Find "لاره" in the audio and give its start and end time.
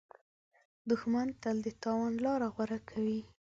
2.25-2.47